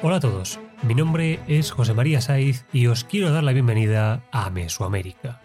[0.00, 4.22] Hola a todos, mi nombre es José María Saiz y os quiero dar la bienvenida
[4.30, 5.42] a Mesoamérica.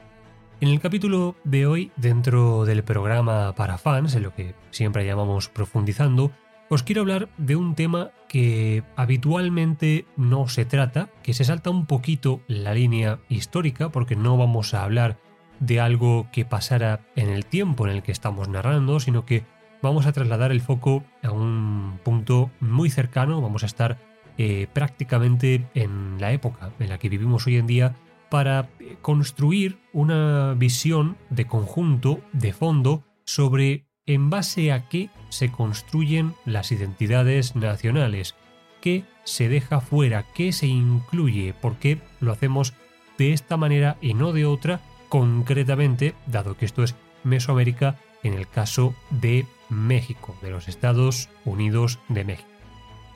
[0.61, 5.49] En el capítulo de hoy, dentro del programa para fans, en lo que siempre llamamos
[5.49, 6.31] profundizando,
[6.69, 11.87] os quiero hablar de un tema que habitualmente no se trata, que se salta un
[11.87, 15.17] poquito la línea histórica, porque no vamos a hablar
[15.61, 19.45] de algo que pasara en el tiempo en el que estamos narrando, sino que
[19.81, 25.67] vamos a trasladar el foco a un punto muy cercano, vamos a estar eh, prácticamente
[25.73, 27.95] en la época en la que vivimos hoy en día
[28.29, 28.69] para
[29.01, 36.71] construir una visión de conjunto, de fondo, sobre en base a qué se construyen las
[36.71, 38.35] identidades nacionales,
[38.81, 42.73] qué se deja fuera, qué se incluye, por qué lo hacemos
[43.17, 48.47] de esta manera y no de otra, concretamente, dado que esto es Mesoamérica, en el
[48.47, 52.49] caso de México, de los Estados Unidos de México.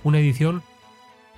[0.04, 0.64] Una edición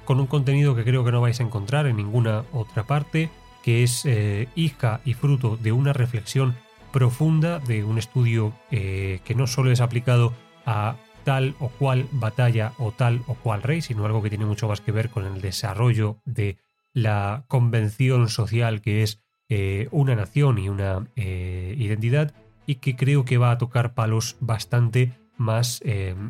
[0.09, 3.29] con un contenido que creo que no vais a encontrar en ninguna otra parte,
[3.61, 6.55] que es eh, hija y fruto de una reflexión
[6.91, 10.33] profunda, de un estudio eh, que no solo es aplicado
[10.65, 14.67] a tal o cual batalla o tal o cual rey, sino algo que tiene mucho
[14.67, 16.57] más que ver con el desarrollo de
[16.91, 22.33] la convención social que es eh, una nación y una identidad
[22.65, 25.83] y que creo que va a tocar palos bastante más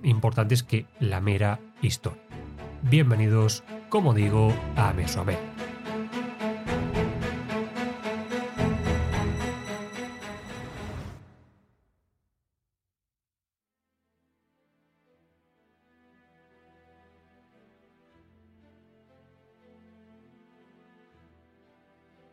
[0.04, 2.29] importantes que la mera historia.
[2.84, 5.44] Bienvenidos, como digo, a Mesoamérica.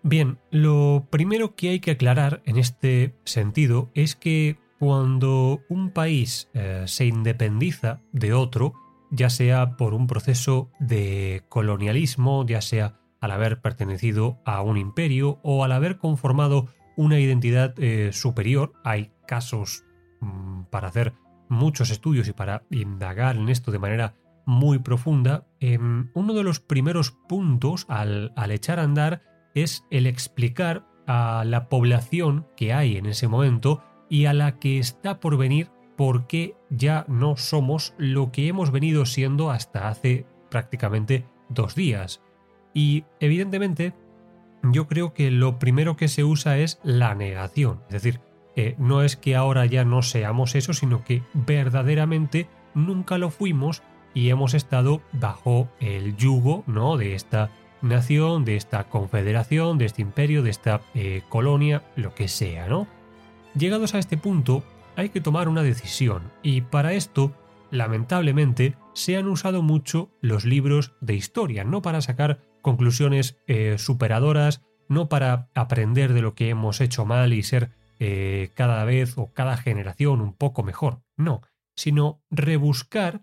[0.08, 6.48] Bien, lo primero que hay que aclarar en este sentido es que cuando un país
[6.54, 8.74] eh, se independiza de otro,
[9.10, 15.40] ya sea por un proceso de colonialismo, ya sea al haber pertenecido a un imperio
[15.42, 18.72] o al haber conformado una identidad eh, superior.
[18.84, 19.84] Hay casos
[20.20, 21.14] mm, para hacer
[21.48, 25.46] muchos estudios y para indagar en esto de manera muy profunda.
[25.60, 29.22] Em, uno de los primeros puntos al, al echar a andar
[29.54, 34.78] es el explicar a la población que hay en ese momento y a la que
[34.78, 40.26] está por venir por qué ya no somos lo que hemos venido siendo hasta hace
[40.50, 42.20] prácticamente dos días.
[42.74, 43.94] Y evidentemente,
[44.62, 47.80] yo creo que lo primero que se usa es la negación.
[47.88, 48.20] Es decir,
[48.54, 53.82] eh, no es que ahora ya no seamos eso, sino que verdaderamente nunca lo fuimos
[54.14, 56.96] y hemos estado bajo el yugo ¿no?
[56.96, 57.50] de esta
[57.82, 62.86] nación, de esta confederación, de este imperio, de esta eh, colonia, lo que sea, ¿no?
[63.54, 64.62] Llegados a este punto,
[64.96, 67.34] hay que tomar una decisión y para esto,
[67.70, 74.62] lamentablemente, se han usado mucho los libros de historia, no para sacar conclusiones eh, superadoras,
[74.88, 79.32] no para aprender de lo que hemos hecho mal y ser eh, cada vez o
[79.32, 81.42] cada generación un poco mejor, no,
[81.76, 83.22] sino rebuscar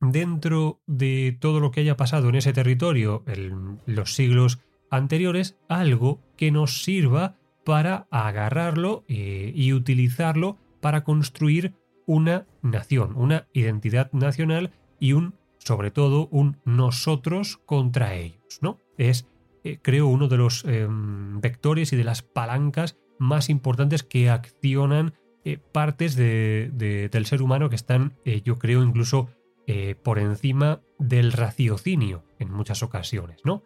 [0.00, 4.58] dentro de todo lo que haya pasado en ese territorio en los siglos
[4.90, 11.74] anteriores algo que nos sirva para agarrarlo eh, y utilizarlo para construir
[12.06, 14.70] una nación, una identidad nacional
[15.00, 18.78] y un, sobre todo, un nosotros contra ellos, ¿no?
[18.96, 19.26] Es,
[19.64, 25.14] eh, creo, uno de los em, vectores y de las palancas más importantes que accionan
[25.44, 29.28] eh, partes del ser humano que están, eh, yo creo, incluso
[30.04, 33.64] por encima del raciocinio en muchas ocasiones, ¿no?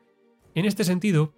[0.54, 1.34] En este sentido,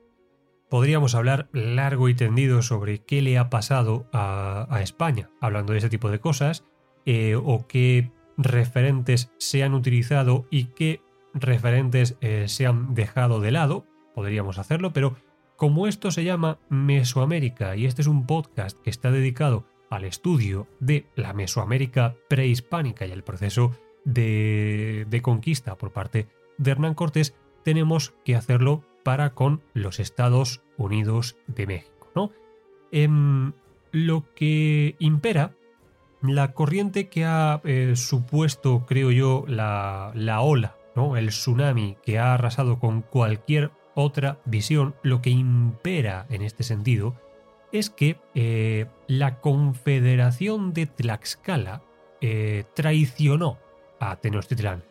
[0.73, 5.91] podríamos hablar largo y tendido sobre qué le ha pasado a, España, hablando de ese
[5.91, 6.65] tipo de cosas,
[7.05, 11.03] eh, o qué referentes se han utilizado y qué
[11.35, 13.85] referentes eh, se han dejado de lado,
[14.15, 15.15] podríamos hacerlo, pero
[15.57, 20.69] como esto se llama Mesoamérica y este es un podcast que está dedicado al estudio
[20.81, 23.73] de la Mesoamérica prehispánica y el proceso
[24.07, 30.63] de, de conquista por parte de Hernán Cortés, tenemos que hacerlo para con los Estados
[30.77, 32.09] Unidos de México.
[32.15, 32.31] ¿no?
[32.91, 33.53] Em,
[33.91, 35.53] lo que impera,
[36.23, 41.17] la corriente que ha eh, supuesto, creo yo, la, ola, ¿no?
[41.17, 47.15] el tsunami que ha arrasado con cualquier otra visión, lo que impera en este sentido
[47.73, 51.83] es que eh, la Confederación de Tlaxcala
[52.21, 53.59] eh, traicionó
[53.99, 54.85] a Tenochtitlán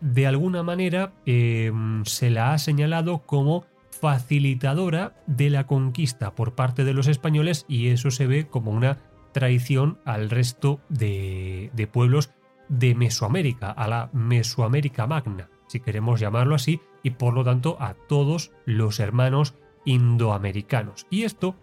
[0.00, 3.64] de alguna manera em, se la ha señalado como
[4.00, 8.98] facilitadora de la conquista por parte de los españoles y eso se ve como una
[9.32, 12.30] traición al resto de, pueblos
[12.68, 17.94] de Mesoamérica, a la Mesoamérica Magna, si queremos llamarlo así, y por lo tanto a
[17.94, 19.54] todos los hermanos
[19.84, 21.06] indoamericanos.
[21.10, 21.54] Y esto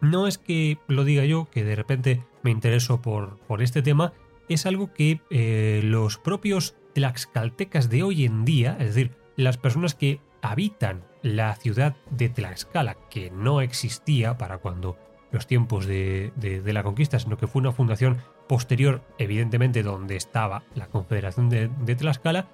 [0.00, 4.12] no es que lo diga yo, que de repente me intereso por, por este tema,
[4.48, 9.94] es algo que eh, los propios tlaxcaltecas de hoy en día, es decir, las personas
[9.94, 14.96] que habitan la ciudad de Tlaxcala, que no existía para cuando
[15.30, 16.32] los tiempos de,
[16.64, 21.96] la conquista, sino que fue una fundación posterior, evidentemente, donde estaba la Confederación de, de
[21.96, 22.48] Tlaxcala,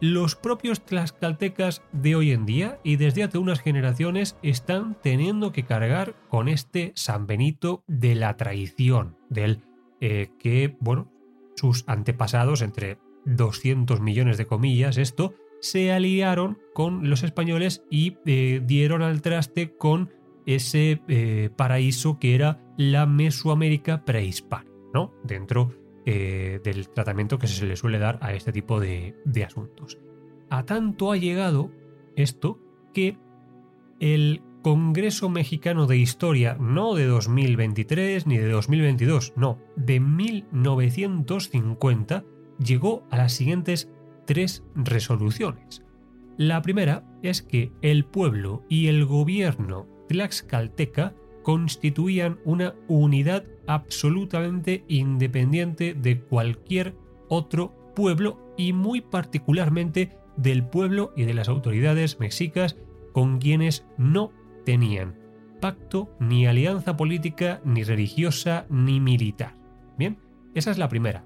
[0.00, 5.64] los propios tlaxcaltecas de hoy en día y desde hace unas generaciones están teniendo que
[5.64, 9.62] cargar con este San Benito de la traición, del
[10.00, 11.08] eh, que, bueno,
[11.54, 18.62] sus antepasados, entre 200 millones de comillas, esto, se aliaron con los españoles y eh,
[18.64, 20.10] dieron al traste con
[20.46, 25.12] ese eh, paraíso que era la Mesoamérica prehispánica, ¿no?
[25.24, 25.72] Dentro
[26.04, 29.98] eh, del tratamiento que se le suele dar a este tipo de, de asuntos.
[30.48, 31.72] A tanto ha llegado
[32.14, 32.60] esto
[32.94, 33.18] que
[33.98, 42.24] el Congreso Mexicano de Historia, no de 2023 ni de 2022, no, de 1950,
[42.58, 43.90] llegó a las siguientes
[44.24, 45.82] tres resoluciones.
[46.36, 55.94] La primera es que el pueblo y el gobierno tlaxcalteca constituían una unidad absolutamente independiente
[55.94, 56.94] de cualquier
[57.28, 62.76] otro pueblo y muy particularmente del pueblo y de las autoridades mexicas
[63.12, 64.32] con quienes no
[64.64, 65.26] tenían
[65.60, 69.54] pacto ni alianza política ni religiosa ni militar.
[69.96, 70.18] Bien,
[70.54, 71.24] esa es la primera.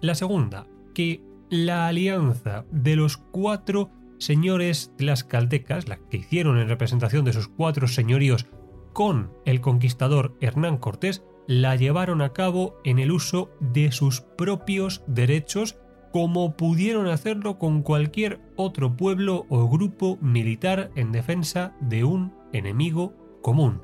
[0.00, 7.24] La segunda, que la alianza de los cuatro señores tlaxcaltecas, la que hicieron en representación
[7.24, 8.46] de sus cuatro señoríos
[8.92, 15.02] con el conquistador Hernán Cortés, la llevaron a cabo en el uso de sus propios
[15.06, 15.76] derechos
[16.12, 23.14] como pudieron hacerlo con cualquier otro pueblo o grupo militar en defensa de un enemigo
[23.42, 23.82] común.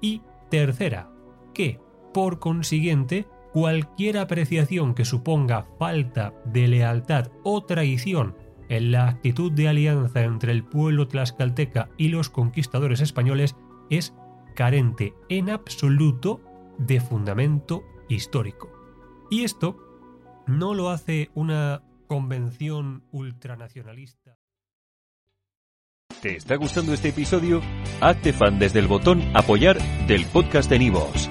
[0.00, 1.10] Y tercera,
[1.54, 1.80] que,
[2.12, 3.26] por consiguiente,
[3.56, 8.36] cualquier apreciación que suponga falta de lealtad o traición
[8.68, 13.56] en la actitud de alianza entre el pueblo tlaxcalteca y los conquistadores españoles
[13.88, 14.12] es
[14.54, 16.42] carente en absoluto
[16.76, 18.70] de fundamento histórico.
[19.30, 19.78] Y esto
[20.46, 24.36] no lo hace una convención ultranacionalista.
[26.20, 27.62] ¿Te está gustando este episodio?
[28.02, 31.30] Hazte fan desde el botón apoyar del podcast de Nivos.